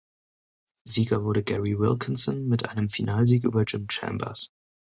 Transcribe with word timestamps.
Sieger 0.83 1.23
wurde 1.23 1.43
Gary 1.43 1.77
Wilkinson 1.77 2.47
mit 2.47 2.67
einem 2.67 2.89
Finalsieg 2.89 3.43
über 3.43 3.65
Jim 3.67 3.85
Chambers. 3.87 4.49